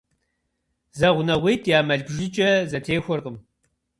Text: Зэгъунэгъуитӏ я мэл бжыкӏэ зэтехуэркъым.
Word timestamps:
Зэгъунэгъуитӏ 0.97 1.69
я 1.77 1.79
мэл 1.87 2.01
бжыкӏэ 2.07 2.49
зэтехуэркъым. 2.69 3.37